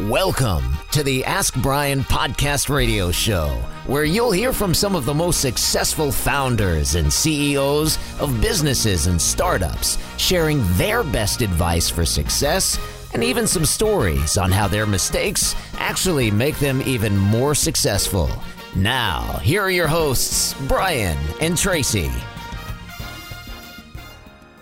[0.00, 3.48] Welcome to the Ask Brian podcast radio show,
[3.86, 9.20] where you'll hear from some of the most successful founders and CEOs of businesses and
[9.20, 12.78] startups, sharing their best advice for success
[13.12, 18.30] and even some stories on how their mistakes actually make them even more successful.
[18.74, 22.10] Now, here are your hosts, Brian and Tracy.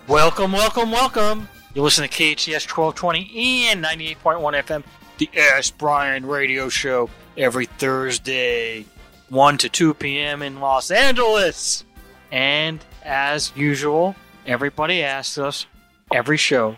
[0.09, 1.47] Welcome, welcome, welcome.
[1.73, 4.83] You listen to KHCS 1220 and 98.1 FM,
[5.21, 7.07] the Ask Brian radio show,
[7.37, 8.87] every Thursday,
[9.29, 10.41] 1 to 2 p.m.
[10.41, 11.85] in Los Angeles.
[12.31, 14.15] And as usual,
[14.47, 15.67] everybody asks us
[16.11, 16.77] every show,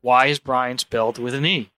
[0.00, 1.70] why is Brian spelled with an E?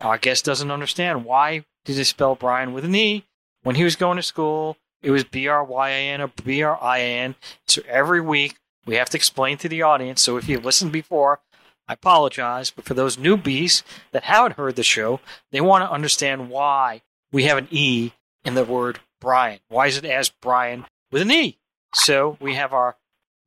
[0.00, 3.24] Our guest doesn't understand why did he spell Brian with an E
[3.62, 4.76] when he was going to school.
[5.00, 7.36] It was B R Y A N or B R I A N.
[7.68, 10.22] So every week we have to explain to the audience.
[10.22, 11.38] So if you've listened before,
[11.88, 12.70] I apologize.
[12.70, 13.82] But for those newbies
[14.12, 18.12] that haven't heard the show, they want to understand why we have an E
[18.44, 19.60] in the word Brian.
[19.68, 21.58] Why is it as Brian with an E?
[21.94, 22.96] So we have our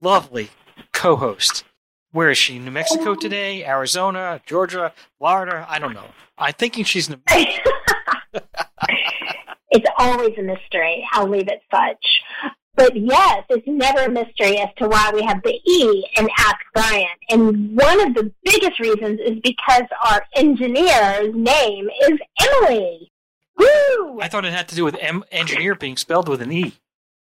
[0.01, 0.49] lovely
[0.93, 1.63] co host.
[2.11, 2.59] Where is she?
[2.59, 3.65] New Mexico today?
[3.65, 4.41] Arizona?
[4.45, 4.93] Georgia?
[5.17, 5.65] Florida?
[5.67, 6.07] I don't know.
[6.37, 7.71] I'm thinking she's New Mexico.
[9.69, 11.05] it's always a mystery.
[11.11, 12.53] I'll leave it such.
[12.75, 16.57] But yes, it's never a mystery as to why we have the E in Ask
[16.73, 17.07] Brian.
[17.29, 23.11] And one of the biggest reasons is because our engineer's name is Emily.
[23.57, 24.19] Woo!
[24.21, 26.73] I thought it had to do with M- engineer being spelled with an E.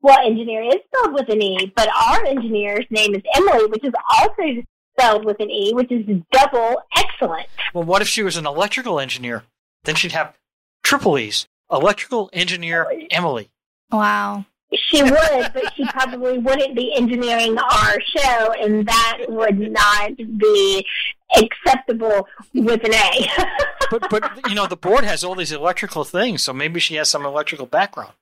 [0.02, 3.94] Well, engineer is spelled with an E, but our engineer's name is Emily, which is
[4.18, 4.62] also
[4.98, 7.48] spelled with an E, which is double excellent.
[7.74, 9.44] Well, what if she was an electrical engineer?
[9.84, 10.36] Then she'd have
[10.84, 11.48] triple E's.
[11.72, 13.50] Electrical engineer Emily.
[13.92, 14.46] Wow.
[14.74, 20.86] She would, but she probably wouldn't be engineering our show, and that would not be
[21.36, 23.28] acceptable with an A.
[23.92, 27.10] but but you know the board has all these electrical things, so maybe she has
[27.10, 28.14] some electrical background.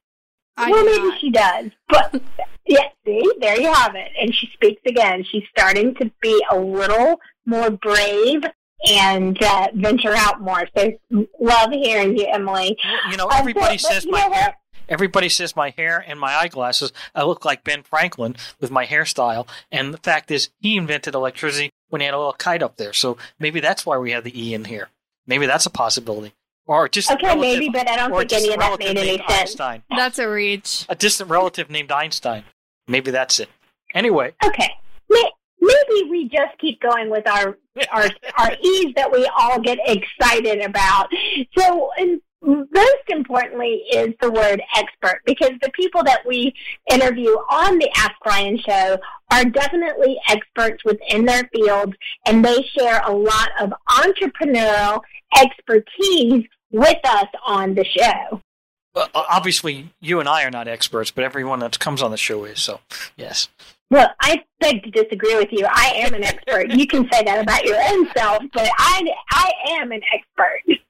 [0.55, 1.19] I well, maybe not.
[1.19, 1.65] she does.
[1.89, 2.21] But
[2.65, 4.11] yeah, see, there you have it.
[4.19, 5.23] And she speaks again.
[5.29, 8.43] She's starting to be a little more brave
[8.89, 10.67] and uh, venture out more.
[10.77, 10.91] So
[11.39, 12.77] love hearing you, Emily.
[13.11, 14.37] You know, Um, everybody but- says but you my know what?
[14.37, 14.57] hair.
[14.89, 16.91] Everybody says my hair and my eyeglasses.
[17.15, 19.47] I look like Ben Franklin with my hairstyle.
[19.71, 22.93] And the fact is, he invented electricity when he had a little kite up there.
[22.93, 24.89] So maybe that's why we have the E in here.
[25.25, 26.33] Maybe that's a possibility.
[26.65, 29.31] Or just Okay, relative- maybe, but I don't think any of that made any sense.
[29.31, 29.83] Einstein.
[29.89, 30.85] That's a reach.
[30.89, 32.43] A distant relative named Einstein.
[32.87, 33.49] Maybe that's it.
[33.93, 34.69] Anyway, Okay.
[35.59, 37.57] Maybe we just keep going with our
[37.91, 38.05] our
[38.37, 41.09] our ease that we all get excited about.
[41.57, 46.53] So, and most importantly, is the word expert because the people that we
[46.91, 48.97] interview on the Ask Brian show
[49.31, 51.93] are definitely experts within their fields,
[52.25, 55.01] and they share a lot of entrepreneurial
[55.35, 58.41] expertise with us on the show.
[58.93, 62.45] Well, obviously, you and I are not experts, but everyone that comes on the show
[62.45, 62.59] is.
[62.59, 62.79] So,
[63.15, 63.49] yes.
[63.89, 65.65] Well, I beg to disagree with you.
[65.69, 66.71] I am an expert.
[66.71, 70.79] You can say that about your own self, but I, I am an expert.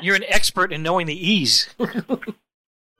[0.00, 1.68] You're an expert in knowing the E's.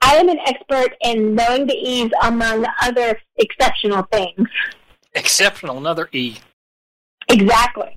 [0.01, 4.47] I am an expert in knowing the E's among other exceptional things.
[5.13, 6.37] Exceptional, another E.
[7.29, 7.95] Exactly.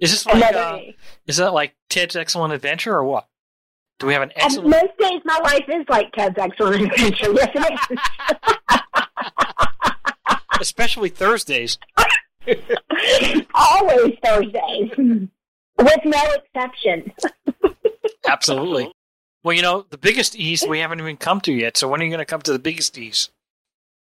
[0.00, 0.96] Is this like Another uh, E.
[1.26, 3.26] is that like Ted's Excellent Adventure or what?
[3.98, 4.68] Do we have an And excellent?
[4.70, 7.32] most days, my life is like Ted's Excellent Adventure.
[7.32, 7.98] Yes, it
[10.60, 11.78] Especially Thursdays.
[13.54, 17.12] Always Thursdays, with no exception.
[18.28, 18.92] Absolutely.
[19.42, 21.76] Well, you know, the biggest E's we haven't even come to yet.
[21.76, 23.30] So when are you going to come to the biggest E's?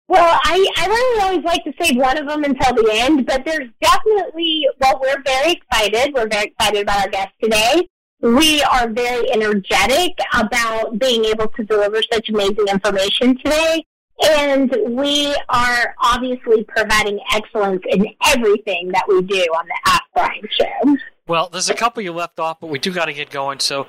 [0.08, 3.44] Well, I, I really always like to save one of them until the end, but
[3.44, 6.14] there's definitely, well, we're very excited.
[6.14, 7.86] We're very excited about our guest today.
[8.20, 13.84] We are very energetic about being able to deliver such amazing information today.
[14.24, 20.48] And we are obviously providing excellence in everything that we do on the Ask Brian
[20.50, 20.96] show.
[21.28, 23.60] Well, there's a couple you left off, but we do got to get going.
[23.60, 23.86] So,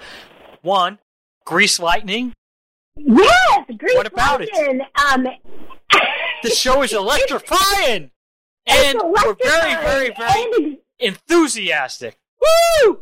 [0.62, 1.00] one,
[1.46, 2.34] Grease Lightning.
[2.98, 4.81] Yes, Grease What about it?
[5.12, 5.28] Um,
[6.44, 8.12] The show is electrifying,
[8.66, 12.18] and it's we're very, very, very and enthusiastic.
[12.42, 13.00] Woo!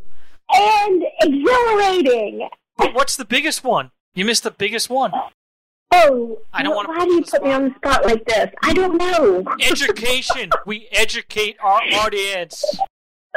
[0.51, 2.47] and exhilarating.
[2.77, 3.91] But what's the biggest one?
[4.15, 5.11] You missed the biggest one.
[5.91, 7.75] Oh, I don't wh- wanna Why do you you on the put me on the
[7.75, 8.50] spot like this?
[8.63, 9.44] I don't know.
[9.61, 10.50] Education.
[10.65, 12.63] we educate our audience.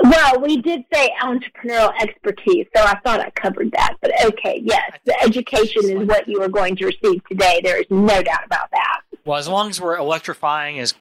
[0.02, 3.96] Well, we did say entrepreneurial expertise, so I thought I covered that.
[4.00, 7.60] But okay, yes, the education is what you are going to receive today.
[7.62, 9.00] There is no doubt about that.
[9.24, 10.94] Well, as long as we're electrifying as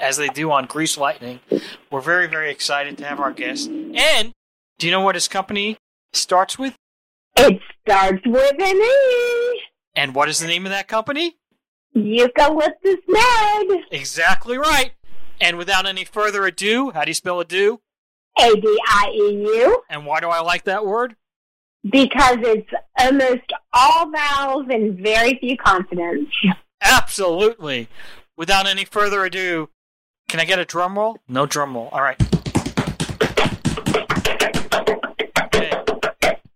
[0.00, 1.40] as they do on Grease Lightning,
[1.90, 3.68] we're very, very excited to have our guest.
[3.68, 4.32] And
[4.78, 5.76] do you know what his company
[6.12, 6.76] starts with?
[7.36, 9.60] It starts with an E.
[9.96, 11.36] And what is the name of that company?
[11.92, 13.80] Eucalyptus Med.
[13.90, 14.92] Exactly right.
[15.40, 17.80] And without any further ado, how do you spell ado?
[18.38, 19.82] A D I E U.
[19.88, 21.16] And why do I like that word?
[21.90, 26.32] Because it's almost all vowels and very few consonants.
[26.80, 27.88] Absolutely.
[28.36, 29.68] Without any further ado,
[30.28, 31.18] can I get a drum roll?
[31.28, 31.88] No drum roll.
[31.92, 32.20] All right.
[35.38, 35.70] Okay.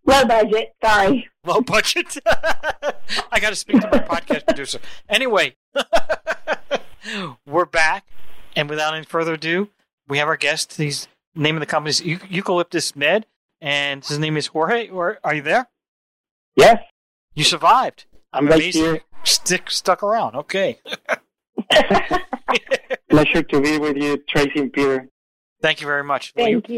[0.06, 1.28] Low budget, sorry.
[1.44, 2.16] Low budget.
[2.26, 4.80] I got to speak to my podcast producer.
[5.08, 5.56] Anyway,
[7.46, 8.06] we're back,
[8.56, 9.68] and without any further ado,
[10.08, 10.76] we have our guest.
[10.78, 11.08] He's
[11.38, 13.26] name of the company is Eu- Eucalyptus Med,
[13.60, 14.88] and his name is Jorge.
[14.88, 15.68] Or are you there?
[16.56, 16.78] Yes,
[17.34, 18.04] You survived.
[18.32, 18.82] I'm right Amazing.
[18.82, 19.00] here.
[19.24, 20.34] Stick stuck around.
[20.36, 20.80] Okay.
[23.10, 25.08] Pleasure to be with you, Tracy and Peter.
[25.60, 26.32] Thank you very much.
[26.36, 26.68] Well, you, Thank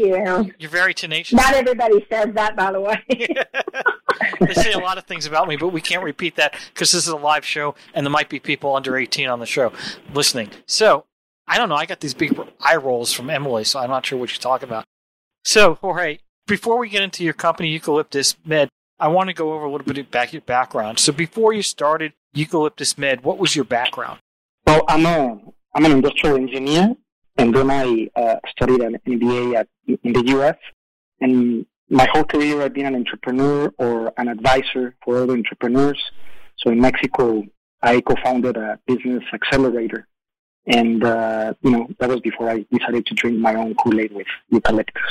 [0.47, 0.53] you.
[0.57, 1.35] you're very tenacious.
[1.37, 2.99] Not everybody says that, by the way.
[4.39, 7.03] they say a lot of things about me, but we can't repeat that because this
[7.03, 9.71] is a live show and there might be people under 18 on the show
[10.15, 10.49] listening.
[10.65, 11.05] So,
[11.51, 11.75] I don't know.
[11.75, 14.69] I got these big eye rolls from Emily, so I'm not sure what you're talking
[14.69, 14.85] about.
[15.43, 18.69] So, Jorge, before we get into your company, Eucalyptus Med,
[19.01, 20.97] I want to go over a little bit about your background.
[20.99, 24.21] So, before you started Eucalyptus Med, what was your background?
[24.65, 25.41] Well, I'm a
[25.75, 26.95] I'm an industrial engineer,
[27.37, 30.55] and then I uh, studied an MBA at, in the U.S.
[31.19, 36.01] And my whole career, I've been an entrepreneur or an advisor for other entrepreneurs.
[36.59, 37.43] So in Mexico,
[37.81, 40.07] I co-founded a business accelerator,
[40.67, 44.27] and uh, you know that was before I decided to drink my own Kool-Aid with
[44.49, 45.01] eucalyptus.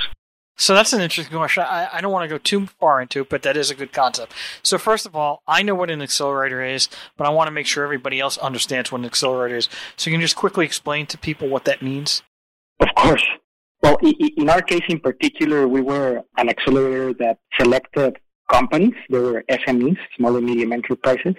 [0.57, 1.63] So that's an interesting question.
[1.63, 3.93] I, I don't want to go too far into it, but that is a good
[3.93, 4.35] concept.
[4.63, 7.67] So first of all, I know what an accelerator is, but I want to make
[7.67, 9.71] sure everybody else understands what an accelerator is.
[9.97, 12.23] So you can just quickly explain to people what that means.
[12.79, 13.25] Of course.
[13.83, 18.19] Well, in our case in particular, we were an accelerator that selected
[18.51, 18.93] companies.
[19.09, 21.37] They were SMEs, small and medium enterprises,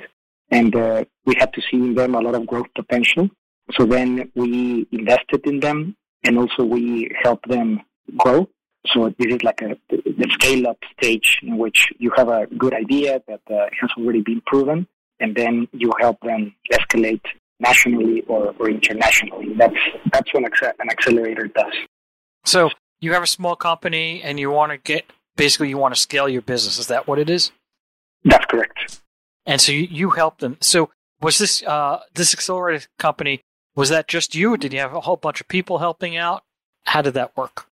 [0.50, 3.30] and uh, we had to see in them a lot of growth potential.
[3.72, 7.82] So then we invested in them, and also we helped them
[8.18, 8.48] grow.
[8.88, 12.74] So this is like a the scale up stage in which you have a good
[12.74, 14.88] idea that uh, has already been proven,
[15.20, 17.24] and then you help them escalate
[17.60, 19.54] nationally or, or internationally.
[19.56, 19.78] That's
[20.12, 21.74] that's what an accelerator does.
[22.44, 26.00] So you have a small company and you want to get basically you want to
[26.00, 26.80] scale your business.
[26.80, 27.52] Is that what it is?
[28.24, 29.02] That's correct.
[29.46, 30.58] And so you, you help them.
[30.60, 30.90] So
[31.22, 33.42] was this uh, this accelerator company?
[33.76, 34.58] Was that just you?
[34.58, 36.44] Did you have a whole bunch of people helping out?
[36.86, 37.68] How did that work?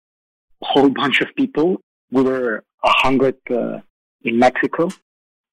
[0.63, 1.81] A whole bunch of people.
[2.11, 3.81] We were a hundred uh,
[4.23, 4.91] in Mexico,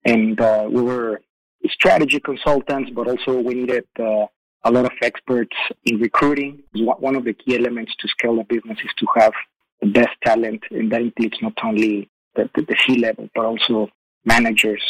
[0.05, 1.21] and uh, we were
[1.69, 4.25] strategy consultants, but also we needed uh,
[4.65, 5.55] a lot of experts
[5.85, 6.63] in recruiting.
[6.75, 9.33] One one of the key elements to scale a business is to have
[9.81, 13.89] the best talent, and that includes not only the, the, the C level, but also
[14.25, 14.83] managers.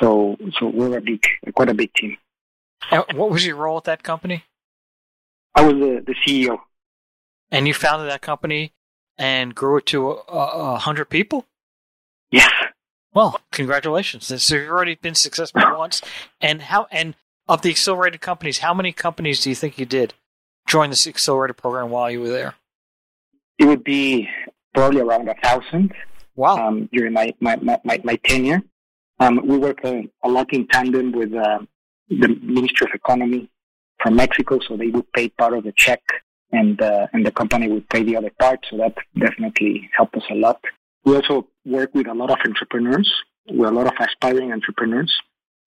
[0.00, 1.22] So, so we're a big,
[1.54, 2.16] quite a big team.
[2.90, 4.44] What was your role at that company?
[5.54, 6.58] I was the, the CEO.
[7.50, 8.72] And you founded that company
[9.18, 11.46] and grew it to a, a, a hundred people.
[12.30, 12.50] Yes.
[13.14, 14.26] Well, congratulations!
[14.42, 16.00] So you've already been successful once.
[16.40, 16.86] And how?
[16.90, 17.14] And
[17.46, 20.14] of the accelerated companies, how many companies do you think you did
[20.66, 22.54] join this accelerator program while you were there?
[23.58, 24.28] It would be
[24.74, 25.92] probably around a thousand.
[26.34, 26.56] Wow!
[26.66, 28.62] um, during my, my, my, my, my tenure.
[29.20, 31.60] Um, we work uh, a lot in tandem with uh,
[32.08, 33.50] the Ministry of Economy
[34.02, 36.02] from Mexico, so they would pay part of the check
[36.50, 40.24] and, uh, and the company would pay the other part, so that definitely helped us
[40.30, 40.60] a lot.
[41.04, 43.10] We also work with a lot of entrepreneurs,
[43.48, 45.12] with a lot of aspiring entrepreneurs,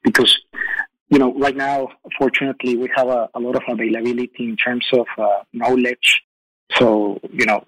[0.03, 0.37] because,
[1.09, 5.07] you know, right now, fortunately, we have a, a lot of availability in terms of
[5.17, 6.21] uh, knowledge.
[6.73, 7.63] So, you know,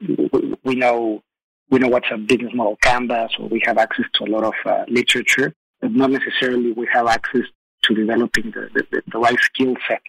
[0.64, 1.24] we, know
[1.70, 4.54] we know what's a business model canvas, or we have access to a lot of
[4.66, 7.44] uh, literature, but not necessarily we have access
[7.84, 10.02] to developing the, the, the right skill set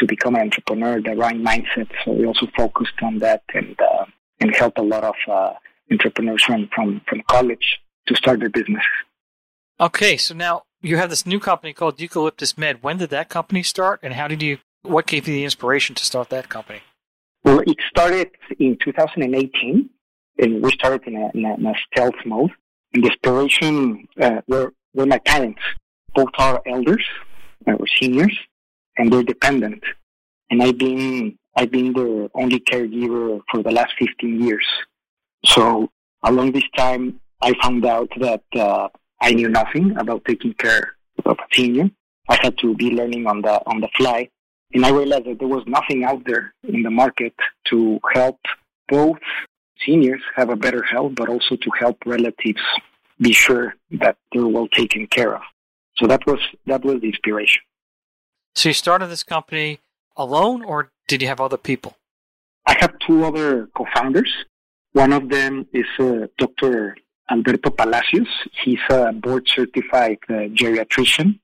[0.00, 1.88] to become an entrepreneur, the right mindset.
[2.04, 4.06] So we also focused on that and uh,
[4.40, 5.52] and help a lot of uh,
[5.90, 8.84] entrepreneurs from, from from college to start their business.
[9.78, 12.82] Okay, so now you have this new company called Eucalyptus Med.
[12.82, 14.58] When did that company start, and how did you?
[14.82, 16.80] What gave you the inspiration to start that company?
[17.44, 19.90] Well, it started in 2018,
[20.38, 22.50] and we started in a, in a, in a stealth mode.
[22.92, 25.60] And the inspiration uh, were, were my parents.
[26.14, 27.04] Both are elders,
[27.66, 28.36] uh, or seniors,
[28.96, 29.82] and they're dependent.
[30.50, 34.66] And I've been I've been their only caregiver for the last 15 years.
[35.44, 35.90] So
[36.22, 38.88] along this time, I found out that uh,
[39.20, 41.90] I knew nothing about taking care of a senior.
[42.28, 44.28] I had to be learning on the on the fly,
[44.72, 47.34] and I realized that there was nothing out there in the market
[47.70, 48.38] to help
[48.88, 49.18] both
[49.84, 52.62] seniors have a better health, but also to help relatives
[53.20, 55.42] be sure that they're well taken care of.
[55.96, 57.62] So that was that was the inspiration.
[58.54, 59.80] So you started this company
[60.16, 61.96] alone, or did you have other people?
[62.66, 64.32] I have two other co-founders.
[64.92, 66.96] One of them is uh, Dr.
[67.30, 68.28] Alberto Palacios.
[68.64, 71.38] He's a board certified uh, geriatrician,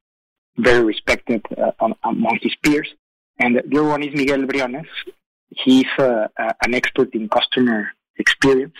[0.56, 1.70] very respected uh,
[2.04, 2.92] among his peers.
[3.38, 4.88] And the other one is Miguel Briones.
[5.50, 8.74] He's uh, an expert in customer experience.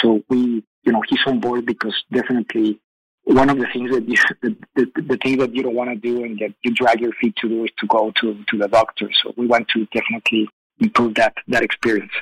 [0.00, 2.80] So we, you know, he's on board because definitely
[3.24, 5.96] one of the things that you, the, the, the things that you don't want to
[5.96, 8.68] do and that you drag your feet to do is to go to, to the
[8.68, 9.10] doctor.
[9.22, 10.48] So we want to definitely
[10.78, 12.12] improve that, that experience.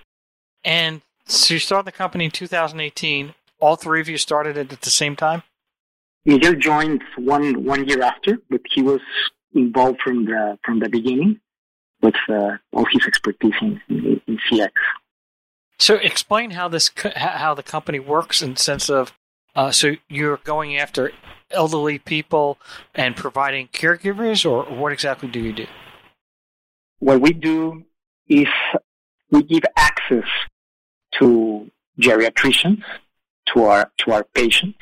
[0.64, 3.34] And so you started the company in 2018.
[3.60, 5.42] All three of you started it at the same time?
[6.24, 9.00] Miguel joined one, one year after, but he was
[9.54, 11.40] involved from the, from the beginning
[12.02, 14.70] with uh, all his expertise in, in, in CX.
[15.78, 19.12] So explain how this how the company works in the sense of
[19.58, 21.10] uh, so you're going after
[21.50, 22.58] elderly people
[22.94, 25.66] and providing caregivers, or what exactly do you do?
[27.00, 27.82] What we do
[28.28, 28.46] is
[29.32, 30.28] we give access
[31.18, 31.68] to
[32.00, 32.84] geriatricians
[33.52, 34.78] to our to our patients.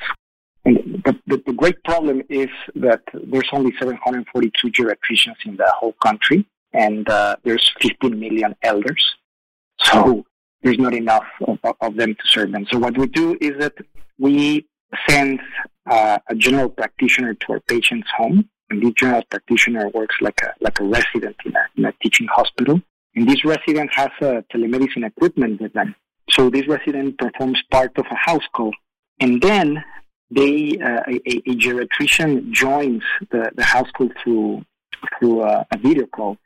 [0.66, 5.94] And the, the, the great problem is that there's only 742 geriatricians in the whole
[6.04, 9.02] country, and uh, there's 15 million elders.
[9.82, 10.25] So
[10.62, 12.66] there's not enough of, of, them to serve them.
[12.70, 13.74] So what we do is that
[14.18, 14.66] we
[15.08, 15.40] send
[15.88, 20.52] uh, a general practitioner to our patient's home, and this general practitioner works like a
[20.60, 22.80] like a resident in a, in a teaching hospital.
[23.14, 25.94] And this resident has a telemedicine equipment with them.
[26.30, 28.72] So this resident performs part of a house call,
[29.20, 29.84] and then
[30.30, 34.64] they uh, a, a, geriatrician joins the, the house call through
[35.18, 36.36] through a, a video call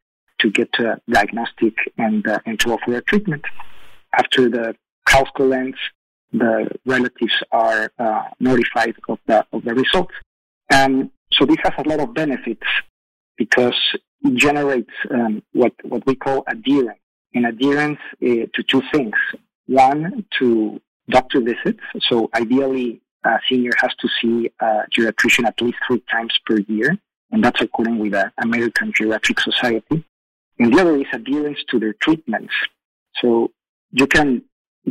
[0.40, 3.44] to get a diagnostic and uh, and to offer a treatment.
[4.12, 4.74] After the
[5.08, 5.78] call ends,
[6.32, 10.14] the relatives are uh, notified of the of the results.
[10.72, 12.66] Um, so this has a lot of benefits
[13.36, 13.78] because
[14.22, 17.00] it generates um, what what we call adherence,
[17.34, 19.14] and adherence uh, to two things.
[19.66, 21.80] One, to doctor visits.
[22.08, 26.96] So ideally, a senior has to see a geriatrician at least three times per year,
[27.30, 30.04] and that's according with the American Geriatric Society.
[30.58, 32.52] And the other is adherence to their treatments.
[33.20, 33.50] So
[33.92, 34.42] you can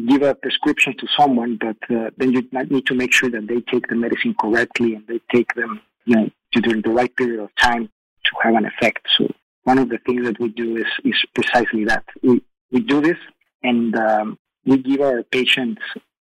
[0.08, 3.62] give a prescription to someone, but uh, then you need to make sure that they
[3.62, 7.50] take the medicine correctly and they take them you know, during the right period of
[7.60, 7.90] time
[8.26, 9.08] to have an effect.
[9.18, 9.32] So
[9.64, 12.04] one of the things that we do is, is precisely that.
[12.22, 12.42] We,
[12.72, 13.18] we do this
[13.64, 15.82] and um, we give our patients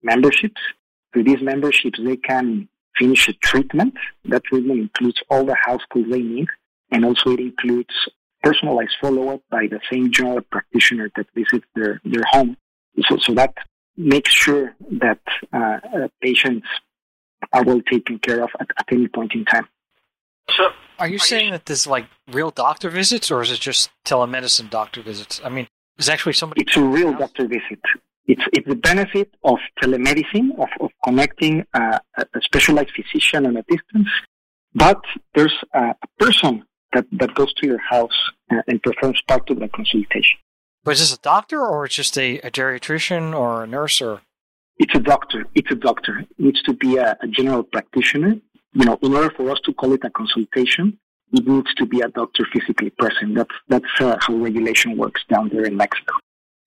[0.04, 0.62] memberships.
[1.13, 3.96] Through these memberships, they can finish a treatment.
[4.25, 6.48] That treatment includes all the house calls they need,
[6.92, 7.94] and also it includes
[8.43, 12.57] personalized follow-up by the same general practitioner that visits their, their home
[13.07, 13.53] so, so that
[13.98, 15.19] makes sure that
[15.53, 16.67] uh, uh, patients
[17.53, 19.67] are well taken care of at, at any point in time.
[20.50, 20.69] So,
[21.00, 21.51] are you are saying you...
[21.51, 25.41] that there's like real doctor visits, or is it just telemedicine doctor visits?
[25.43, 25.67] I mean,
[25.98, 26.62] is actually somebody.
[26.62, 27.79] It's a real doctor visit.
[28.25, 33.63] It's it's the benefit of telemedicine of, of connecting uh, a specialized physician on a
[33.63, 34.10] distance,
[34.74, 35.01] but
[35.33, 38.17] there's a person that, that goes to your house
[38.67, 40.38] and performs part of the consultation.
[40.83, 44.21] But is this a doctor or it's just a, a geriatrician or a nurse or?
[44.77, 45.45] It's a doctor.
[45.53, 46.19] It's a doctor.
[46.19, 48.36] It needs to be a, a general practitioner.
[48.74, 50.98] You know, in order for us to call it a consultation,
[51.33, 53.36] it needs to be a doctor physically present.
[53.36, 56.15] That's that's uh, how regulation works down there in Mexico.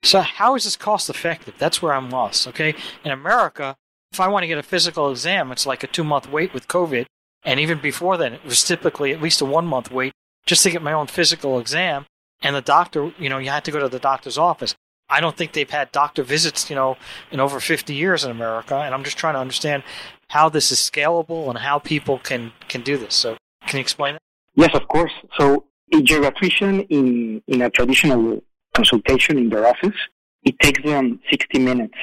[0.02, 1.54] So how is this cost effective?
[1.58, 2.46] That's where I'm lost.
[2.48, 3.76] Okay, in America,
[4.12, 6.68] if I want to get a physical exam, it's like a two month wait with
[6.68, 7.06] COVID,
[7.44, 10.12] and even before then, it was typically at least a one month wait
[10.46, 12.06] just to get my own physical exam
[12.42, 14.74] and the doctor, you know, you had to go to the doctor's office.
[15.08, 16.96] I don't think they've had doctor visits, you know,
[17.30, 19.82] in over 50 years in America, and I'm just trying to understand
[20.28, 23.14] how this is scalable and how people can can do this.
[23.14, 23.36] So,
[23.66, 24.22] can you explain it?
[24.54, 25.12] Yes, of course.
[25.38, 28.42] So, a geriatrician in in a traditional
[28.74, 29.96] consultation in their office,
[30.42, 31.98] it takes them 60 minutes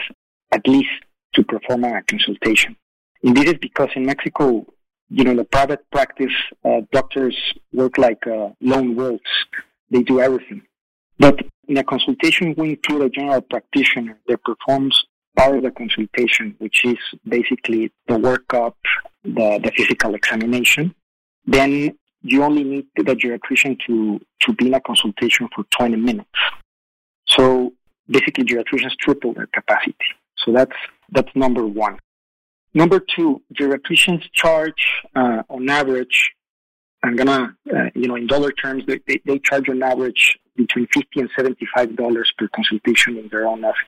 [0.51, 0.89] at least
[1.33, 2.75] to perform a consultation.
[3.23, 4.65] And this is because in Mexico,
[5.13, 7.35] you know, the private practice uh, doctors
[7.73, 9.21] work like uh, lone wolves
[9.91, 10.61] they do everything.
[11.19, 16.55] But in a consultation, we include a general practitioner that performs part of the consultation,
[16.57, 18.73] which is basically the workup,
[19.23, 20.95] the, the physical examination.
[21.45, 26.29] Then you only need the geriatrician to, to be in a consultation for 20 minutes.
[27.27, 27.73] So
[28.09, 29.95] basically geriatricians triple their capacity.
[30.37, 30.75] So that's,
[31.11, 31.99] that's number one.
[32.73, 36.33] Number two, geriatricians charge uh, on average
[37.03, 40.87] I'm gonna, uh, you know, in dollar terms, they, they, they, charge on average between
[40.93, 43.81] 50 and 75 dollars per consultation in their own office.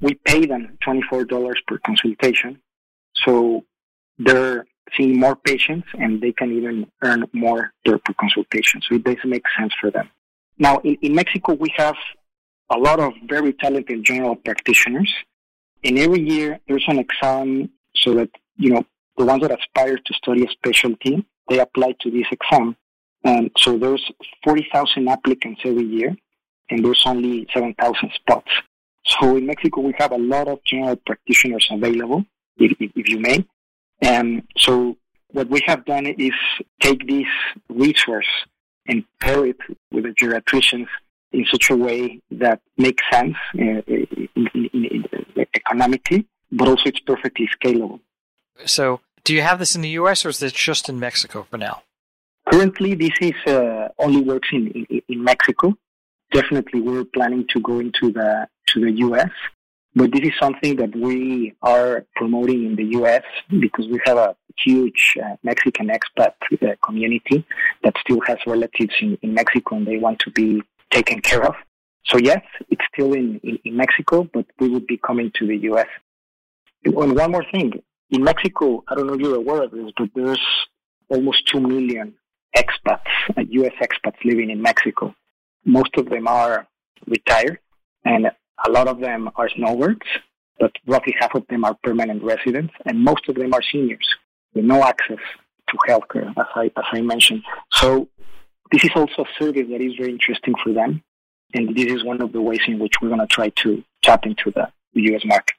[0.00, 2.60] We pay them 24 dollars per consultation,
[3.14, 3.64] so
[4.18, 4.64] they're
[4.96, 8.80] seeing more patients and they can even earn more per, per consultation.
[8.88, 10.08] So it doesn't make sense for them.
[10.58, 11.96] Now, in, in Mexico, we have
[12.70, 15.12] a lot of very talented general practitioners.
[15.84, 17.70] And every year there's an exam
[18.02, 18.84] so that, you know,
[19.16, 22.76] the ones that aspire to study a specialty, they apply to this exam.
[23.24, 24.10] And so there's
[24.44, 26.16] 40,000 applicants every year
[26.70, 28.50] and there's only 7,000 spots.
[29.04, 32.24] So in Mexico, we have a lot of general practitioners available,
[32.56, 33.44] if, if, if you may.
[34.00, 34.96] And so
[35.32, 36.32] what we have done is
[36.80, 37.26] take this
[37.68, 38.28] resource
[38.86, 39.58] and pair it
[39.90, 40.86] with the geriatricians
[41.32, 45.04] in such a way that makes sense uh, in, in, in,
[45.54, 48.00] economically, but also it's perfectly scalable.
[48.66, 50.24] So, do you have this in the U.S.
[50.24, 51.82] or is this just in Mexico for now?
[52.50, 55.74] Currently, this is uh, only works in, in, in Mexico.
[56.32, 59.30] Definitely, we're planning to go into the to the U.S.
[59.94, 63.22] But this is something that we are promoting in the U.S.
[63.60, 66.32] because we have a huge uh, Mexican expat
[66.62, 67.44] uh, community
[67.84, 71.54] that still has relatives in, in Mexico and they want to be taken care of.
[72.06, 75.56] So yes, it's still in, in, in Mexico, but we would be coming to the
[75.58, 75.88] U.S.
[76.84, 77.72] And one more thing.
[78.10, 80.40] In Mexico, I don't know if you're aware of this, but there's
[81.08, 82.14] almost 2 million
[82.56, 83.00] expats,
[83.36, 83.72] uh, U.S.
[83.80, 85.14] expats living in Mexico.
[85.64, 86.66] Most of them are
[87.06, 87.58] retired
[88.04, 90.06] and a lot of them are snowbirds,
[90.58, 94.06] but roughly half of them are permanent residents and most of them are seniors
[94.54, 95.18] with no access
[95.68, 97.42] to healthcare, as I, as I mentioned.
[97.70, 98.08] So
[98.70, 101.02] this is also a service that is very interesting for them.
[101.54, 104.24] And this is one of the ways in which we're going to try to tap
[104.24, 105.22] into the U.S.
[105.24, 105.56] market.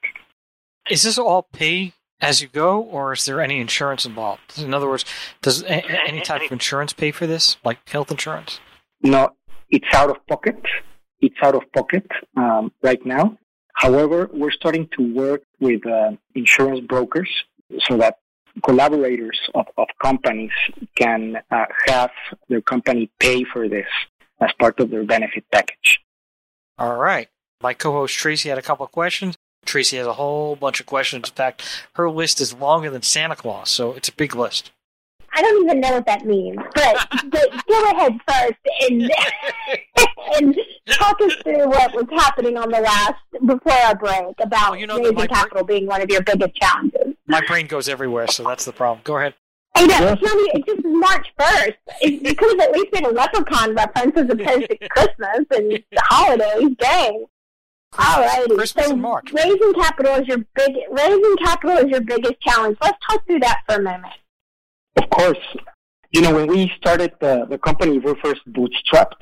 [0.90, 4.58] Is this all pay as you go, or is there any insurance involved?
[4.58, 5.04] In other words,
[5.42, 8.60] does any type of insurance pay for this, like health insurance?
[9.02, 9.30] No,
[9.70, 10.62] it's out of pocket.
[11.20, 13.38] It's out of pocket um, right now.
[13.74, 17.30] However, we're starting to work with uh, insurance brokers
[17.80, 18.18] so that
[18.62, 20.52] collaborators of, of companies
[20.94, 22.10] can uh, have
[22.48, 23.88] their company pay for this
[24.40, 26.00] as part of their benefit package.
[26.78, 27.28] All right.
[27.62, 29.36] My co host Tracy had a couple of questions.
[29.64, 31.28] Tracy has a whole bunch of questions.
[31.28, 31.62] In fact,
[31.94, 34.70] her list is longer than Santa Claus, so it's a big list.
[35.36, 39.10] I don't even know what that means, but, but go ahead first and
[40.36, 40.56] and
[40.90, 44.86] talk us through what was happening on the last before our break about well, you
[44.86, 47.14] know, raising capital being one of your biggest challenges.
[47.26, 49.00] My brain goes everywhere, so that's the problem.
[49.04, 49.34] Go ahead.
[49.76, 50.12] I know.
[50.12, 51.74] It's, not, it's just March 1st.
[52.02, 56.02] It, could have at least been a leprechaun reference as opposed to Christmas and the
[56.02, 56.76] holidays.
[56.78, 57.24] Dang.
[57.94, 58.56] Alrighty.
[58.56, 59.32] Christmas so March.
[59.32, 62.76] raising capital is your big raising capital is your biggest challenge.
[62.82, 64.14] Let's talk through that for a moment.
[64.96, 65.38] Of course.
[66.10, 69.14] You know, when we started the, the company, we were first bootstrapped,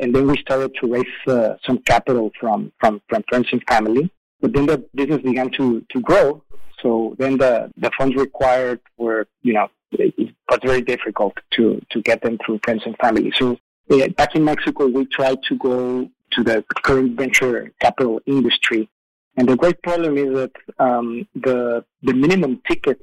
[0.00, 4.10] and then we started to raise uh, some capital from, from, from friends and family.
[4.40, 6.42] But then the business began to, to grow.
[6.82, 12.02] So then the, the funds required were, you know, it was very difficult to, to
[12.02, 13.32] get them through friends and family.
[13.36, 13.58] So
[13.90, 18.88] uh, back in Mexico, we tried to go to the current venture capital industry.
[19.36, 23.00] And the great problem is that um, the the minimum ticket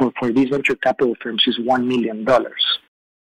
[0.00, 2.26] for, for these venture capital firms is $1 million.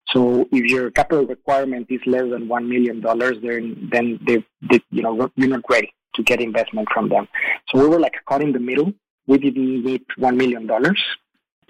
[0.09, 5.01] So if your capital requirement is less than $1 million, then, then they, they, you
[5.01, 7.27] know, you're not ready to get investment from them.
[7.69, 8.93] So we were like caught in the middle.
[9.27, 10.69] We didn't need $1 million.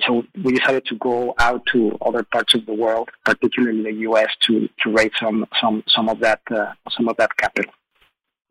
[0.06, 4.30] So we decided to go out to other parts of the world, particularly the U.S.,
[4.42, 7.72] to, to raise some, some, some of that, uh, some of that capital.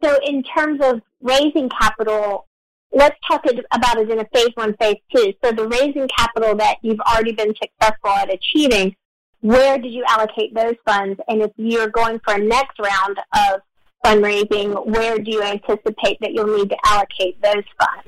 [0.03, 2.47] So in terms of raising capital,
[2.93, 5.33] let's talk about it in a phase one, phase two.
[5.45, 8.97] So the raising capital that you've already been successful at achieving,
[9.41, 11.21] where did you allocate those funds?
[11.29, 13.61] And if you're going for a next round of
[14.05, 18.06] fundraising, where do you anticipate that you'll need to allocate those funds?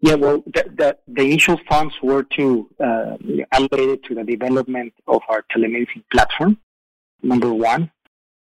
[0.00, 3.16] Yeah, well, the, the, the initial funds were to uh,
[3.52, 6.58] allocated to the development of our telemedicine platform,
[7.22, 7.90] number one.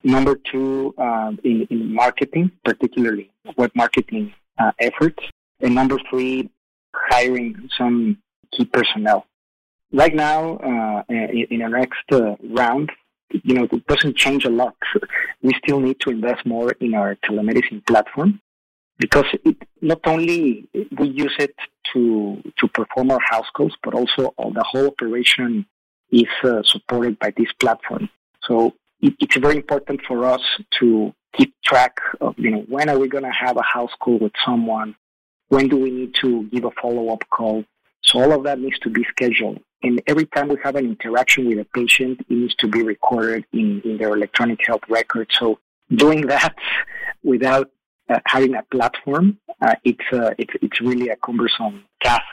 [0.03, 5.21] Number two, uh, in, in marketing, particularly web marketing uh, efforts.
[5.59, 6.49] And number three,
[6.93, 8.17] hiring some
[8.53, 9.25] key personnel.
[9.91, 12.91] Right now, uh, in, in our next uh, round,
[13.31, 14.75] you know, it doesn't change a lot.
[15.41, 18.41] We still need to invest more in our telemedicine platform
[18.99, 20.67] because it, not only
[20.99, 21.55] we use it
[21.93, 25.65] to to perform our house calls, but also the whole operation
[26.11, 28.09] is uh, supported by this platform.
[28.43, 30.41] So it, it's very important for us
[30.79, 34.19] to keep track of you know when are we going to have a house call
[34.19, 34.95] with someone,
[35.47, 37.63] when do we need to give a follow up call.
[38.01, 39.59] So all of that needs to be scheduled.
[39.81, 43.45] And every time we have an interaction with a patient, it needs to be recorded
[43.53, 45.29] in, in their electronic health record.
[45.37, 45.59] So
[45.93, 46.55] doing that
[47.23, 47.69] without
[48.09, 52.23] uh, having a platform, uh, it's, uh, it's, it's really a cumbersome task.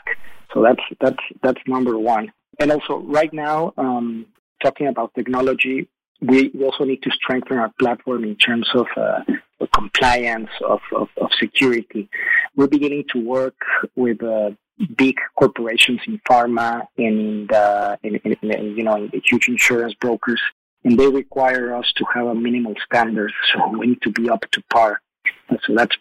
[0.53, 2.31] So that's, that's, that's number one.
[2.59, 4.25] and also right now, um,
[4.63, 5.87] talking about technology,
[6.21, 9.21] we, also need to strengthen our platform in terms of uh,
[9.73, 12.09] compliance of, of, of, security.
[12.55, 13.55] We're beginning to work
[13.95, 14.51] with uh,
[14.97, 17.51] big corporations in pharma and
[18.03, 20.41] in in, in, in, you know in the huge insurance brokers,
[20.83, 23.31] and they require us to have a minimal standard.
[23.53, 25.01] So we need to be up to par.
[25.65, 25.95] So that's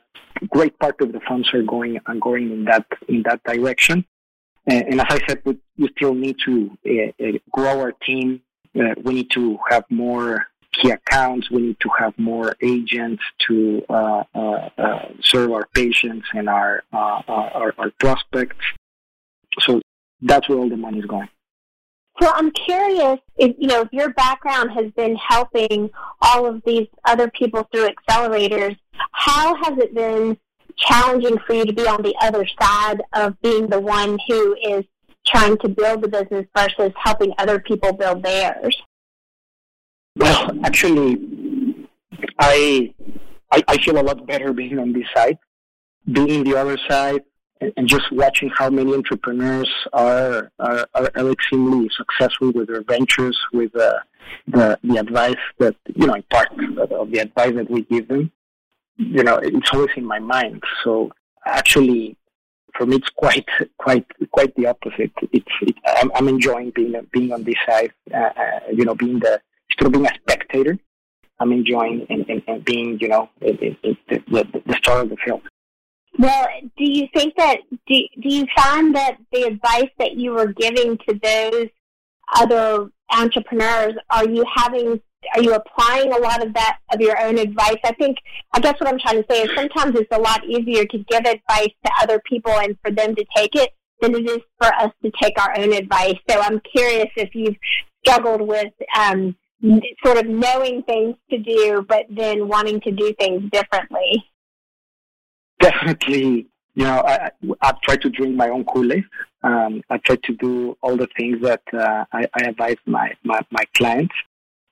[0.48, 4.04] great part of the funds are going are going in that in that direction.
[4.66, 8.42] And, and as I said, we, we still need to uh, uh, grow our team.
[8.78, 11.50] Uh, we need to have more key accounts.
[11.50, 16.82] We need to have more agents to uh, uh, uh serve our patients and our,
[16.92, 18.56] our, our prospects.
[19.60, 19.80] So
[20.20, 21.28] that's where all the money is going.
[22.20, 25.90] So I'm curious if you know if your background has been helping
[26.22, 28.76] all of these other people through accelerators.
[29.12, 30.36] How has it been
[30.76, 34.84] challenging for you to be on the other side of being the one who is
[35.26, 38.76] trying to build the business versus helping other people build theirs?
[40.16, 41.16] Well, actually,
[42.38, 42.94] I,
[43.50, 45.38] I, I feel a lot better being on this side.
[46.10, 47.22] Being the other side
[47.76, 53.74] and just watching how many entrepreneurs are are, are extremely successful with their ventures, with
[53.76, 53.98] uh,
[54.46, 56.48] the the advice that you know, in part
[56.90, 58.30] of the advice that we give them.
[58.98, 60.62] You know, it's always in my mind.
[60.82, 61.10] So
[61.44, 62.16] actually,
[62.76, 63.46] for me, it's quite
[63.78, 65.12] quite quite the opposite.
[65.32, 67.92] It's it, I'm, I'm enjoying being being on this side.
[68.12, 69.40] Uh, uh, you know, being the
[69.84, 70.78] of being a spectator,
[71.38, 75.16] I'm enjoying and, and, and being, you know, the, the, the, the star of the
[75.24, 75.42] film.
[76.18, 76.46] Well,
[76.78, 80.96] do you think that do do you find that the advice that you were giving
[81.06, 81.66] to those
[82.34, 85.00] other entrepreneurs are you having
[85.34, 87.78] are you applying a lot of that of your own advice?
[87.84, 88.18] I think
[88.52, 91.20] I guess what I'm trying to say is sometimes it's a lot easier to give
[91.20, 94.90] advice to other people and for them to take it than it is for us
[95.02, 96.16] to take our own advice.
[96.28, 97.56] So I'm curious if you've
[98.04, 99.36] struggled with um,
[100.04, 104.24] sort of knowing things to do, but then wanting to do things differently.
[105.60, 107.30] Definitely, you know, I,
[107.62, 109.04] I've tried to drink my own Kool-Aid.
[109.42, 113.40] Um, I try to do all the things that uh, I, I advise my, my,
[113.50, 114.14] my clients.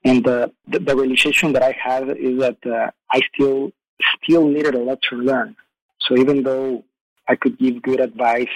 [0.05, 3.73] And uh, the, the realization that I have is that uh, I still
[4.23, 5.57] still needed a lot to learn.
[6.01, 6.85] So even though
[7.29, 8.49] I could give good advice,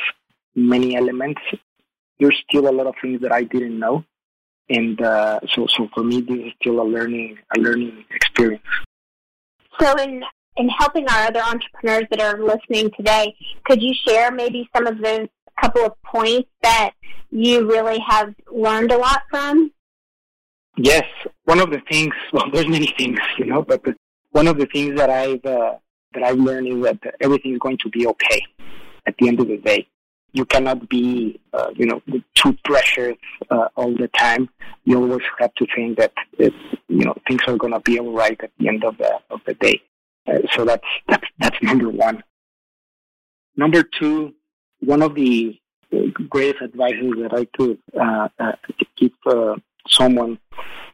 [0.54, 1.40] many elements,
[2.20, 4.04] there's still a lot of things that I didn't know.
[4.68, 8.62] And uh, so so for me this is still a learning a learning experience.
[9.80, 10.22] So in
[10.58, 13.34] in helping our other entrepreneurs that are listening today
[13.64, 15.28] could you share maybe some of those
[15.61, 16.92] couple of points that
[17.30, 19.72] you really have learned a lot from
[20.78, 21.04] yes
[21.44, 23.82] one of the things well there's many things you know but
[24.30, 25.74] one of the things that i've uh,
[26.14, 28.42] that i've learned is that everything is going to be okay
[29.06, 29.86] at the end of the day
[30.32, 32.02] you cannot be, uh, you know,
[32.34, 33.16] too pressured
[33.50, 34.48] uh, all the time.
[34.84, 36.52] You always have to think that, you
[36.88, 39.54] know, things are going to be all right at the end of the of the
[39.54, 39.82] day.
[40.26, 42.22] Uh, so that's that's that's number one.
[43.56, 44.34] Number two,
[44.80, 45.58] one of the
[46.28, 48.52] greatest advices that I could uh, uh,
[49.26, 49.56] uh,
[49.88, 50.38] someone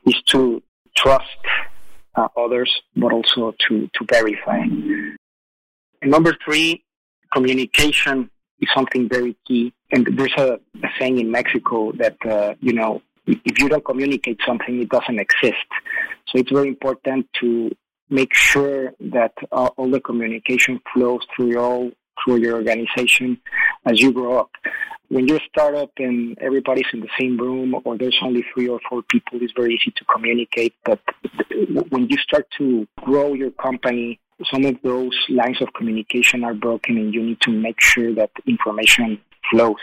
[0.06, 0.62] is to
[0.96, 1.24] trust
[2.36, 4.58] others, but also to to verify.
[6.02, 6.84] And number three,
[7.32, 8.30] communication
[8.60, 9.72] is something very key.
[9.90, 14.38] And there's a, a saying in Mexico that, uh, you know, if you don't communicate
[14.46, 15.66] something, it doesn't exist.
[16.28, 17.74] So it's very important to
[18.10, 21.90] make sure that uh, all the communication flows through all,
[22.22, 23.40] through your organization
[23.86, 24.50] as you grow up.
[25.08, 28.80] When you're a startup and everybody's in the same room, or there's only three or
[28.88, 30.74] four people, it's very easy to communicate.
[30.84, 31.00] But
[31.90, 34.18] when you start to grow your company
[34.50, 38.30] some of those lines of communication are broken and you need to make sure that
[38.46, 39.76] information flows.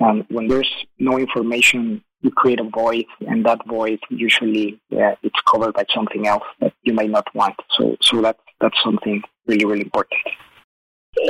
[0.00, 5.40] Um, when there's no information, you create a void, and that void usually uh, it's
[5.50, 7.54] covered by something else that you may not want.
[7.76, 10.20] So, so that that's something really, really important.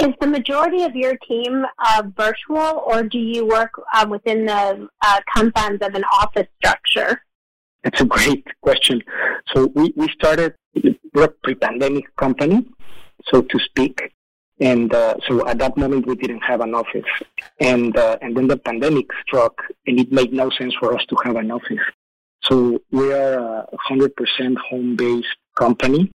[0.03, 4.89] Is the majority of your team uh, virtual, or do you work uh, within the
[5.01, 7.23] uh, confines of an office structure?
[7.85, 9.01] That's a great question.
[9.55, 12.67] So we, we started a pre-pandemic company,
[13.33, 14.13] so to speak.
[14.61, 17.05] And uh, so at that moment, we didn't have an office.
[17.61, 21.17] And, uh, and then the pandemic struck, and it made no sense for us to
[21.25, 21.85] have an office.
[22.43, 26.12] So we are a 100% home-based company.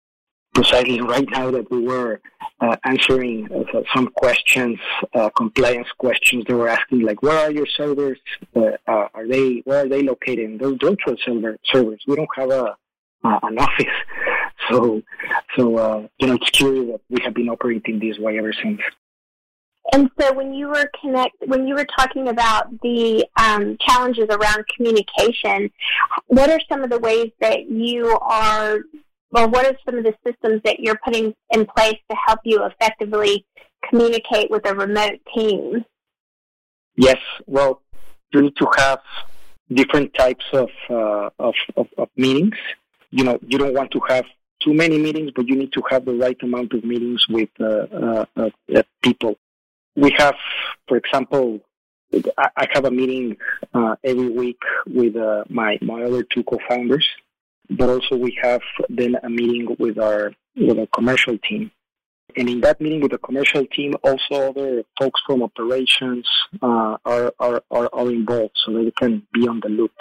[0.57, 2.19] Precisely right now that we were
[2.63, 4.79] uh, answering uh, some questions,
[5.15, 8.19] uh, compliance questions, they were asking like, "Where are your servers?
[8.55, 12.01] Uh, are they where are they located?" Those virtual server servers.
[12.07, 12.75] We don't have a
[13.23, 13.87] an office.
[14.71, 15.03] So,
[15.57, 18.81] so uh, you know, it's curious that we have been operating this way ever since.
[19.93, 24.65] And so when you were connect, when you were talking about the um, challenges around
[24.75, 25.71] communication,
[26.27, 28.79] what are some of the ways that you are,
[29.37, 32.65] or what are some of the systems that you're putting in place to help you
[32.65, 33.47] effectively
[33.89, 35.85] communicate with a remote team?
[36.97, 37.83] Yes, well,
[38.33, 39.01] you need to have
[39.73, 42.57] different types of, uh, of, of, of meetings.
[43.11, 44.25] You know, you don't want to have
[44.63, 47.65] too many meetings, but you need to have the right amount of meetings with uh,
[47.65, 48.25] uh,
[48.75, 49.37] uh, people
[49.97, 50.37] we have,
[50.87, 51.61] for example,
[52.39, 53.37] I have a meeting
[53.75, 57.07] uh, every week with uh, my my other two co-founders,
[57.71, 61.71] but also we have then a meeting with our with our commercial team.
[62.37, 66.29] And in that meeting with the commercial team, also other folks from operations
[66.61, 69.93] uh, are, are, are are involved, so they can be on the loop.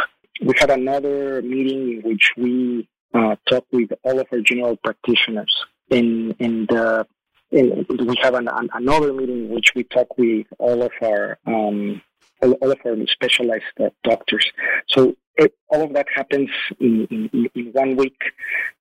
[0.41, 5.53] We had another meeting in which we uh, talk with all of our general practitioners,
[5.89, 7.05] and and uh,
[7.51, 12.01] we have an, an, another meeting in which we talk with all of our um,
[12.41, 14.45] all, of our specialized uh, doctors.
[14.89, 18.19] So it, all of that happens in, in, in one week,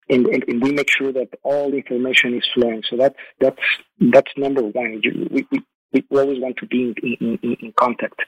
[0.08, 2.82] and, and, and, we make sure that all information is flowing.
[2.88, 3.62] So that's that's
[4.12, 5.00] that's number one.
[5.30, 8.20] We, we, we always want to be in, in, in contact.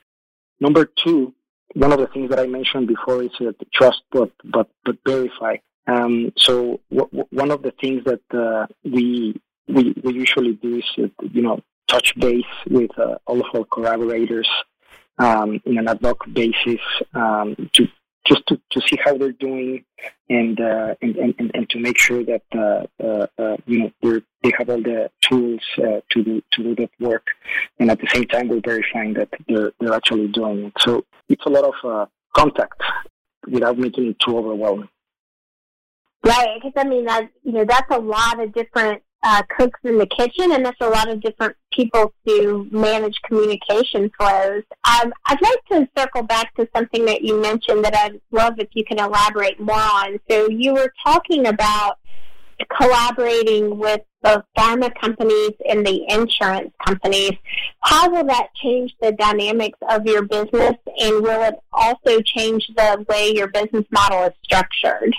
[0.60, 1.34] Number two,
[1.74, 5.56] one of the things that I mentioned before is uh, trust but but but verify.
[5.86, 10.84] Um, so w- one of the things that uh, we we, we usually do is,
[10.98, 14.48] uh, you know, touch base with uh, all of our collaborators
[15.18, 16.80] um, in an ad hoc basis
[17.14, 17.88] um, to
[18.26, 19.84] just to, to see how they're doing
[20.28, 24.20] and, uh, and, and, and, to make sure that, uh, uh, uh you know, they
[24.42, 27.28] they have all the tools to, do, to do that work.
[27.78, 30.72] And at the same time, we're verifying that they're, they're actually doing it.
[30.80, 32.82] So it's a lot of contact
[33.46, 34.88] without making it too overwhelming.
[36.24, 39.98] Right, because I mean that you know that's a lot of different uh, cooks in
[39.98, 44.62] the kitchen, and that's a lot of different people to manage communication flows.
[44.84, 48.68] Um, I'd like to circle back to something that you mentioned that I'd love if
[48.74, 50.20] you can elaborate more on.
[50.30, 51.98] So you were talking about
[52.78, 57.32] collaborating with both pharma companies and the insurance companies.
[57.80, 63.04] How will that change the dynamics of your business, and will it also change the
[63.08, 65.12] way your business model is structured?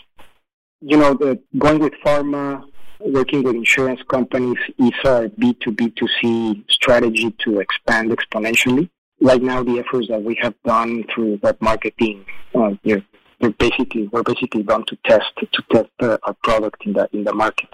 [0.80, 2.64] You know, the, going with pharma
[3.00, 8.90] working with insurance companies is our B2B2C strategy to expand exponentially.
[9.22, 13.02] Right now, the efforts that we have done through web marketing, uh, you
[13.40, 17.24] we're basically we're basically done to test to test uh, our product in the in
[17.24, 17.70] the market.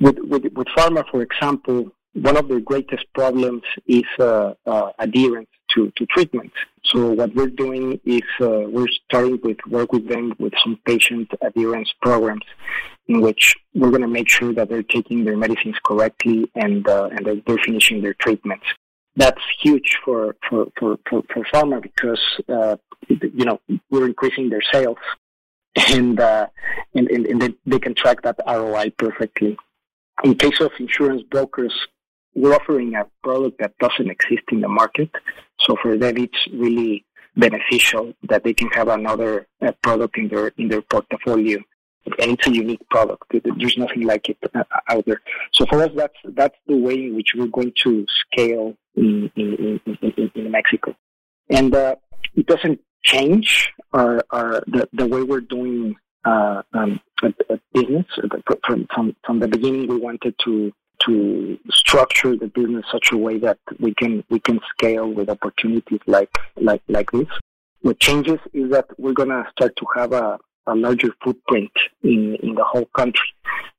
[0.00, 5.48] With, with with pharma, for example, one of the greatest problems is uh, uh, adherence
[5.74, 6.52] to, to treatment.
[6.84, 11.30] So what we're doing is uh, we're starting with work with them with some patient
[11.42, 12.44] adherence programs
[13.08, 17.08] in which we're going to make sure that they're taking their medicines correctly and uh,
[17.12, 18.66] and that they're finishing their treatments.
[19.16, 22.76] That's huge for for for for, for pharma because uh,
[23.08, 24.98] you know we're increasing their sales
[25.76, 26.46] and uh,
[26.94, 29.56] and, and, and they, they can track that ROI perfectly.
[30.24, 31.74] In case of insurance brokers,
[32.34, 35.10] we're offering a product that doesn't exist in the market.
[35.60, 37.04] So for them, it's really
[37.36, 41.58] beneficial that they can have another uh, product in their in their portfolio,
[42.18, 43.24] and it's a unique product.
[43.30, 45.20] There's nothing like it uh, out there.
[45.52, 49.80] So for us, that's that's the way in which we're going to scale in in,
[49.86, 50.94] in, in Mexico,
[51.50, 51.96] and uh,
[52.34, 58.06] it doesn't change our, our the, the way we're doing uh, um, a, a business.
[58.64, 60.72] From, from from the beginning, we wanted to
[61.06, 66.00] to structure the business such a way that we can we can scale with opportunities
[66.06, 67.28] like like like this.
[67.82, 71.70] What changes is that we're gonna start to have a, a larger footprint
[72.02, 73.28] in, in the whole country.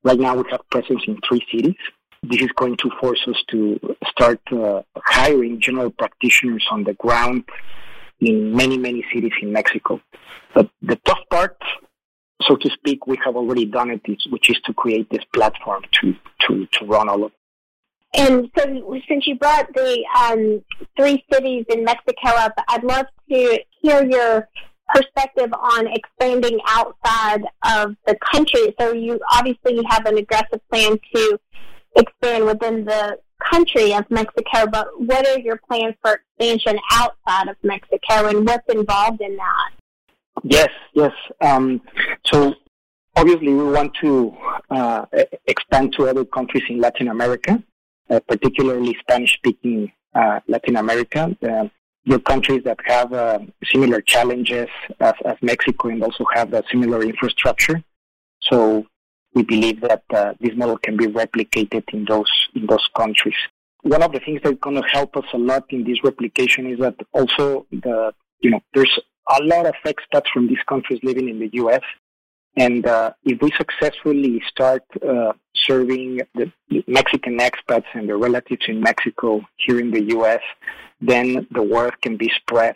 [0.03, 1.75] Right now we have presence in three cities.
[2.23, 7.43] This is going to force us to start uh, hiring general practitioners on the ground
[8.19, 10.01] in many, many cities in Mexico.
[10.53, 11.57] But the tough part
[12.43, 16.15] so to speak, we have already done it, which is to create this platform to,
[16.41, 17.31] to, to run all of.
[18.13, 20.63] And so, since you brought the um,
[20.95, 24.47] three cities in Mexico up, I'd love to hear your
[24.93, 28.73] perspective on expanding outside of the country.
[28.79, 31.39] So, you obviously you have an aggressive plan to
[31.95, 33.19] expand within the
[33.51, 38.67] country of Mexico, but what are your plans for expansion outside of Mexico and what's
[38.73, 39.69] involved in that?
[40.43, 41.13] Yes, yes.
[41.41, 41.81] Um,
[42.25, 42.55] so
[43.15, 44.35] obviously we want to
[44.69, 45.05] uh,
[45.45, 47.61] expand to other countries in Latin America,
[48.09, 51.35] uh, particularly Spanish-speaking uh, Latin America.
[52.07, 57.03] The countries that have uh, similar challenges as, as, Mexico and also have a similar
[57.03, 57.83] infrastructure.
[58.41, 58.85] So
[59.33, 63.35] we believe that uh, this model can be replicated in those in those countries.
[63.83, 66.79] one of the things that's going to help us a lot in this replication is
[66.79, 68.99] that also the you know there's
[69.37, 71.81] a lot of expats from these countries living in the U.S.
[72.55, 76.51] And uh, if we successfully start uh, serving the
[76.87, 80.41] Mexican expats and their relatives in Mexico here in the U.S.,
[81.01, 82.75] then the work can be spread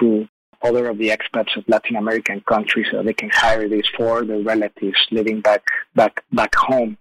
[0.00, 0.28] to
[0.62, 4.40] other of the expats of Latin American countries so they can hire these for their
[4.40, 5.62] relatives living back
[5.94, 6.96] back back home.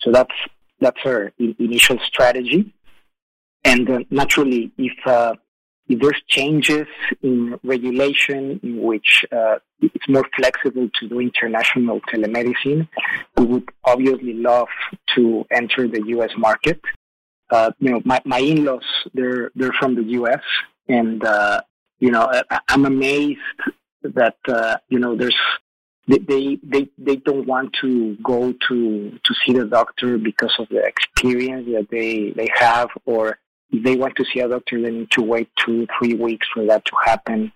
[0.00, 0.34] So that's
[0.80, 2.72] that's our initial strategy.
[3.64, 5.34] And uh, naturally, if uh,
[5.88, 6.86] if there's changes
[7.22, 12.88] in regulation in which uh, it's more flexible to do international telemedicine,
[13.36, 14.68] we would obviously love
[15.14, 16.30] to enter the U.S.
[16.36, 16.80] market.
[17.50, 18.84] Uh, you know, my, my in-laws,
[19.14, 20.42] they're, they're from the U.S.
[20.88, 21.60] and, uh,
[21.98, 23.40] you know, I, am amazed
[24.02, 25.36] that, uh, you know, there's,
[26.06, 30.82] they, they, they don't want to go to, to see the doctor because of the
[30.84, 33.38] experience that they, they have or
[33.70, 36.64] if they want to see a doctor, they need to wait two, three weeks for
[36.66, 37.52] that to happen.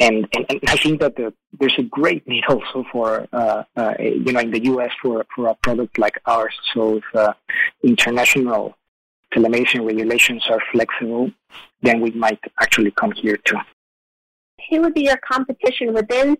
[0.00, 3.94] And, and, and I think that the, there's a great need also for, uh, uh,
[4.00, 4.90] you know, in the U.S.
[5.02, 6.54] for, for a product like ours.
[6.72, 7.34] So if uh,
[7.82, 8.76] international
[9.34, 11.30] telemedicine regulations are flexible,
[11.82, 13.58] then we might actually come here too.
[14.70, 16.36] Who would be your competition within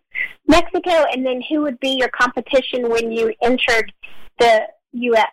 [0.47, 3.93] Mexico, and then who would be your competition when you entered
[4.39, 5.27] the U.S.?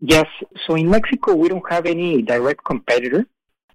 [0.00, 0.26] Yes.
[0.66, 3.26] So in Mexico, we don't have any direct competitor.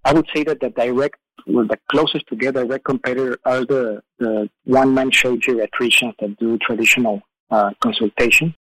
[0.05, 1.15] I would say that the direct,
[1.47, 6.57] well, the closest to get direct competitor are the, the one-man show geriatricians that do
[6.59, 8.53] traditional uh, consultation.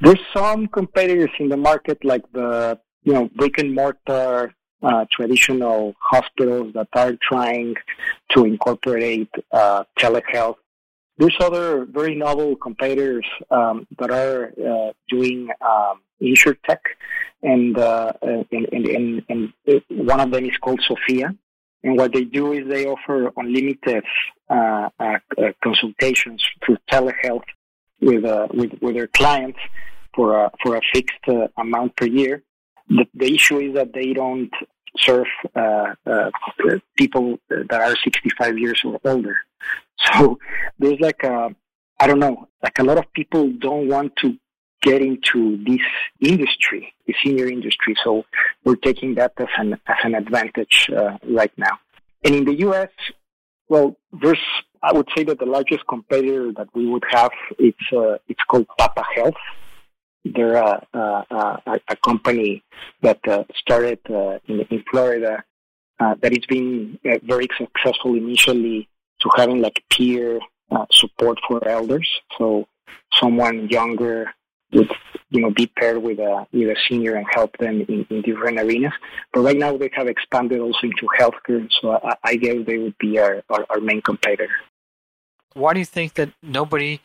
[0.00, 5.94] There's some competitors in the market like the, you know, brick and mortar uh, traditional
[5.98, 7.74] hospitals that are trying
[8.32, 10.56] to incorporate uh, telehealth.
[11.16, 16.02] There's other very novel competitors um, that are uh, doing um,
[16.66, 16.82] tech,
[17.42, 19.52] and, uh, and, and, and, and
[19.88, 21.34] one of them is called Sophia.
[21.82, 24.04] And what they do is they offer unlimited
[24.50, 25.18] uh, uh,
[25.64, 27.48] consultations through telehealth
[28.02, 29.60] with, with, with their clients
[30.14, 32.42] for a, for a fixed amount per year.
[32.88, 34.50] The, the issue is that they don't
[34.96, 35.26] serve
[36.96, 39.36] people that are 65 years or older.
[40.04, 40.38] So
[40.78, 41.54] there's like a,
[42.00, 44.36] I don't know, like a lot of people don't want to
[44.82, 45.84] get into this
[46.20, 47.96] industry, the senior industry.
[48.04, 48.24] So
[48.64, 51.78] we're taking that as an as an advantage uh, right now.
[52.24, 52.90] And in the U.S.,
[53.68, 54.40] well, there's
[54.82, 58.66] I would say that the largest competitor that we would have it's uh, it's called
[58.78, 59.34] Papa Health.
[60.24, 62.62] They're a, a, a company
[63.02, 65.44] that uh, started uh, in, in Florida
[66.00, 68.88] uh, that has been uh, very successful initially
[69.20, 70.38] to having like peer
[70.92, 72.08] support for elders.
[72.36, 72.68] So
[73.18, 74.32] someone younger
[74.72, 74.90] would
[75.30, 78.58] you know be paired with a with a senior and help them in, in different
[78.60, 78.92] arenas.
[79.32, 82.96] But right now they have expanded also into healthcare, so I, I guess they would
[82.98, 84.50] be our, our, our main competitor.
[85.54, 87.00] Why do you think that nobody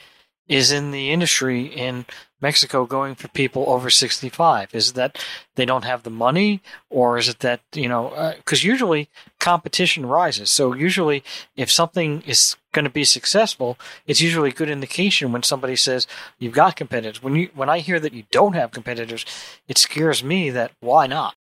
[0.48, 2.06] is in the industry in
[2.42, 4.76] Mexico going for people over 65?
[4.76, 5.26] Is it that
[5.56, 10.06] they don't have the money, or is it that, you know, because uh, usually competition
[10.06, 10.50] rises.
[10.50, 11.24] So usually
[11.56, 13.78] if something is going to be successful,
[14.08, 16.08] it's usually a good indication when somebody says
[16.40, 17.22] you've got competitors.
[17.24, 19.26] When you when I hear that you don't have competitors,
[19.68, 21.36] it scares me that why not?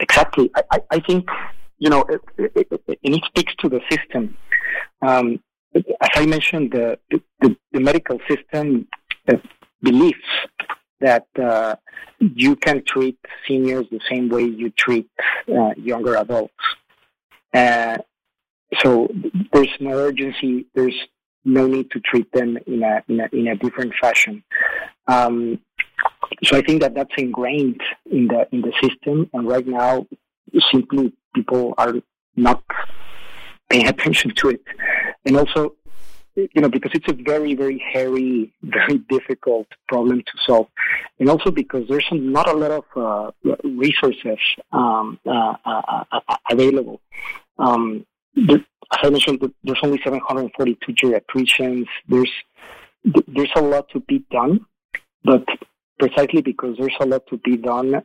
[0.00, 0.50] Exactly.
[0.70, 1.28] I, I think,
[1.78, 4.36] you know, it, it, it, it speaks to the system.
[5.02, 5.42] Um,
[5.74, 6.98] as I mentioned, the,
[7.40, 8.88] the, the medical system
[9.28, 9.36] uh,
[9.82, 10.18] believes
[11.00, 11.76] that uh,
[12.18, 15.08] you can treat seniors the same way you treat
[15.48, 16.54] uh, younger adults.
[17.54, 17.98] Uh,
[18.80, 19.08] so
[19.52, 20.66] there's no urgency.
[20.74, 20.96] There's
[21.44, 24.42] no need to treat them in a in a, in a different fashion.
[25.06, 25.60] Um,
[26.44, 30.06] so I think that that's ingrained in the in the system, and right now,
[30.70, 31.94] simply people are
[32.36, 32.62] not
[33.70, 34.62] paying attention to it.
[35.24, 35.74] And also,
[36.34, 40.68] you know, because it's a very, very hairy, very difficult problem to solve.
[41.18, 44.38] And also because there's not a lot of uh, resources
[44.72, 47.00] um, uh, uh, uh available.
[47.58, 48.60] Um, as
[48.92, 51.86] I mentioned, there's only 742 geriatricians.
[52.08, 52.30] There's,
[53.26, 54.60] there's a lot to be done,
[55.24, 55.44] but
[55.98, 58.02] precisely because there's a lot to be done,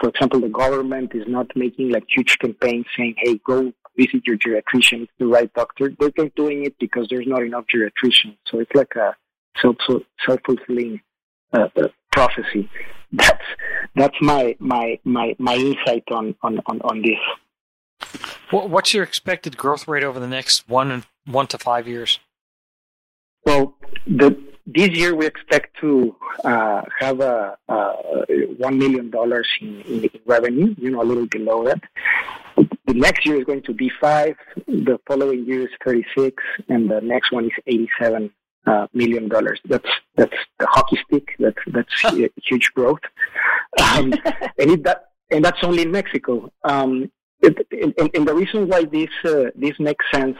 [0.00, 4.38] for example, the government is not making like huge campaigns saying, hey, go visit your
[4.38, 5.90] geriatrician, it's the right doctor.
[5.98, 8.36] They're just doing it because there's not enough geriatricians.
[8.46, 9.16] So it's like a
[9.60, 9.76] self
[10.26, 11.00] self fulfilling
[11.52, 12.70] uh, uh, prophecy.
[13.12, 13.44] That's
[13.96, 18.10] that's my my my my insight on on on, on this.
[18.50, 22.18] What's your expected growth rate over the next one one to five years?
[23.46, 23.74] Well,
[24.06, 27.74] the this year we expect to uh, have a, a
[28.58, 30.74] one million dollars in, in, revenue.
[30.76, 31.80] You know, a little below that.
[32.88, 34.34] The next year is going to be five.
[34.66, 38.30] The following year is thirty-six, and the next one is eighty-seven
[38.66, 39.60] uh, million dollars.
[39.66, 41.28] That's that's the hockey stick.
[41.38, 41.92] That's that's
[42.42, 43.00] huge growth,
[43.82, 44.14] um,
[44.58, 46.50] and it, that and that's only in Mexico.
[46.64, 50.38] Um, it, and, and, the reason why this uh, this makes sense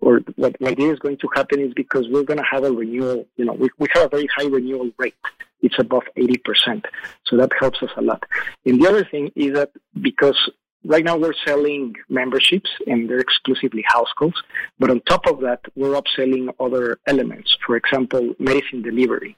[0.00, 3.26] or what, what is going to happen is because we're going to have a renewal,
[3.36, 5.14] you know, we, we have a very high renewal rate.
[5.62, 6.84] It's above 80%.
[7.26, 8.24] So that helps us a lot.
[8.64, 9.70] And the other thing is that
[10.00, 10.38] because
[10.84, 14.42] right now we're selling memberships and they're exclusively house calls,
[14.78, 17.56] but on top of that, we're upselling other elements.
[17.66, 19.36] For example, medicine delivery.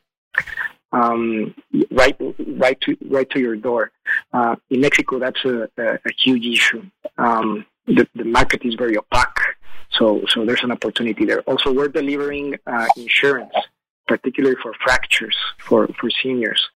[0.93, 1.55] Um,
[1.91, 2.17] right,
[2.59, 3.93] right to right to your door.
[4.33, 6.83] Uh, in Mexico, that's a, a, a huge issue.
[7.17, 9.39] Um, the, the market is very opaque.
[9.91, 11.41] So, so there's an opportunity there.
[11.43, 13.53] Also, we're delivering uh, insurance,
[14.07, 16.71] particularly for fractures for, for seniors.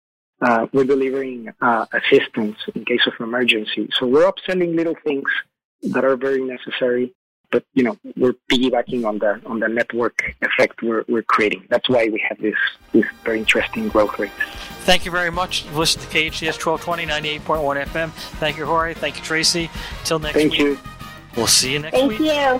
[0.44, 3.90] Uh, we're delivering uh, assistance in case of emergency.
[3.98, 5.30] So we're upselling little things
[5.84, 7.14] that are very necessary,
[7.50, 11.66] but you know we're piggybacking on the on the network effect we're, we're creating.
[11.70, 12.58] That's why we have this
[12.92, 14.32] this very interesting growth rate.
[14.82, 15.66] Thank you very much.
[15.72, 18.12] Listen to KHTS 1220 98.1 FM.
[18.42, 18.94] Thank you, Jorge.
[18.94, 19.70] Thank you, Tracy.
[20.04, 20.60] Till next Thank week.
[20.60, 20.80] you.
[21.38, 22.20] We'll see you next Thank week.
[22.20, 22.60] you.